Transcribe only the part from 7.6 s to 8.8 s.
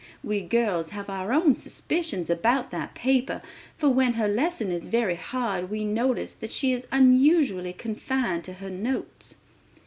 confined to her